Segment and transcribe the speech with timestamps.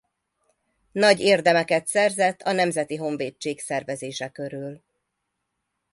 [0.91, 4.83] Nagy érdemeket szerzett a nemzeti honvédség szervezése körül.